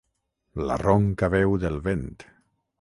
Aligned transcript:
La 0.69 0.77
ronca 0.83 1.31
veu 1.37 1.55
del 1.67 1.81
vent. 1.91 2.05